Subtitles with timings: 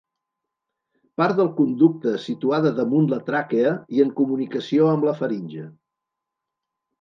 [1.21, 5.69] Part del conducte situada damunt la tràquea i en comunicació amb la faringe.